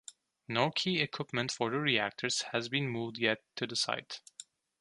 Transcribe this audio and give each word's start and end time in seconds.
No 0.47 0.71
key 0.71 0.99
equipment 0.99 1.51
for 1.51 1.69
the 1.69 1.77
reactors 1.79 2.41
has 2.53 2.69
been 2.69 2.87
moved 2.89 3.19
yet 3.19 3.37
to 3.55 3.67
the 3.67 3.75
site. 3.75 4.19